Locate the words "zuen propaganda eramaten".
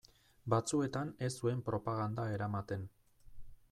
1.41-2.93